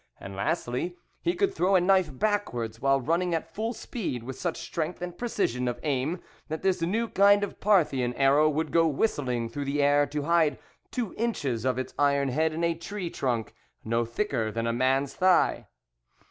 And 0.19 0.35
lastly, 0.35 0.97
he 1.21 1.35
could 1.35 1.53
throw 1.53 1.75
a 1.75 1.79
knife 1.79 2.09
backwards 2.17 2.81
while 2.81 2.99
running 2.99 3.35
at 3.35 3.53
full 3.53 3.71
speed 3.71 4.23
with 4.23 4.35
such 4.35 4.57
strength 4.59 4.99
and 4.99 5.15
precision 5.15 5.67
of 5.67 5.79
aim 5.83 6.21
that 6.47 6.63
this 6.63 6.81
new 6.81 7.07
kind 7.07 7.43
of 7.43 7.59
Parthian 7.59 8.15
arrow 8.15 8.49
would 8.49 8.71
go 8.71 8.87
whistling 8.87 9.47
through 9.47 9.65
the 9.65 9.79
air 9.83 10.07
to 10.07 10.23
hide 10.23 10.57
two 10.89 11.13
inches 11.19 11.65
of 11.65 11.77
its 11.77 11.93
iron 11.99 12.29
head 12.29 12.51
in 12.51 12.63
a 12.63 12.73
tree 12.73 13.11
trunk 13.11 13.53
no 13.85 14.03
thicker 14.03 14.51
than 14.51 14.65
a 14.65 14.73
man's 14.73 15.13
thigh. 15.13 15.67